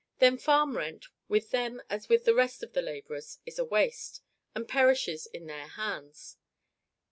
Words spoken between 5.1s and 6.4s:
in their hands.